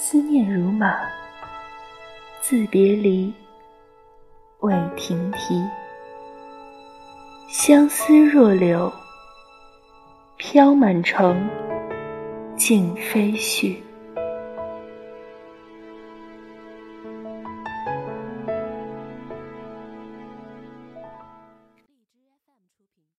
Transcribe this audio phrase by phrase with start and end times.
[0.00, 0.96] 思念如马，
[2.40, 3.34] 自别离，
[4.60, 5.60] 未停蹄。
[7.48, 8.92] 相思若柳，
[10.36, 11.44] 飘满城，
[12.56, 13.76] 尽飞絮。